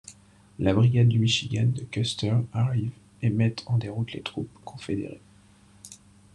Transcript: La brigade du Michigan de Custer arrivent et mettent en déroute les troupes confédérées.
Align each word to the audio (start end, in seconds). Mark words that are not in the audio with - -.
La 0.57 0.73
brigade 0.73 1.09
du 1.09 1.19
Michigan 1.19 1.67
de 1.67 1.83
Custer 1.83 2.33
arrivent 2.53 2.89
et 3.21 3.29
mettent 3.29 3.61
en 3.67 3.77
déroute 3.77 4.13
les 4.13 4.23
troupes 4.23 4.49
confédérées. 4.65 5.21